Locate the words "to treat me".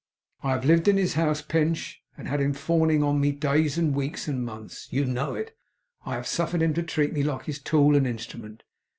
6.73-7.21